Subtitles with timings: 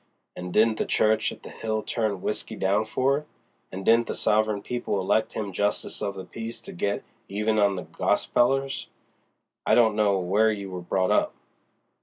[0.35, 3.27] An' didn't the church at the Hill turn W'isky down for it?
[3.71, 7.75] And didn't the sovereign people elect him Justice of the Peace to get even on
[7.75, 8.87] the gospelers?
[9.63, 11.35] I don't know where you were brought up."